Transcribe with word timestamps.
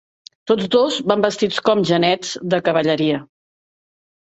Tots 0.51 0.69
dos 0.75 0.97
van 1.11 1.27
vestits 1.27 1.61
com 1.69 1.85
genets 1.93 2.35
de 2.57 2.65
cavalleria. 2.71 3.25